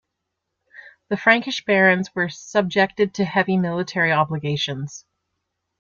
[1.09, 5.05] The Frankish barons were subjected to heavy military obligations.